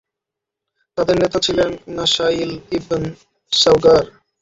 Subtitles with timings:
[0.97, 3.03] তাদের নেতা ছিলেন নাশাঈল ইবন
[3.51, 4.03] সাওগার।